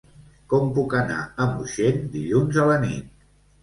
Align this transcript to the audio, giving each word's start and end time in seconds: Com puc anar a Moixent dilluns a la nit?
Com 0.53 0.71
puc 0.77 0.95
anar 1.03 1.19
a 1.45 1.49
Moixent 1.53 2.03
dilluns 2.19 2.63
a 2.67 2.71
la 2.75 2.85
nit? 2.91 3.19